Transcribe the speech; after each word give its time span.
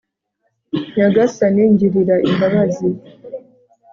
nyagasani, 0.95 1.63
ngirira 1.73 2.15
imbabazi 2.31 2.87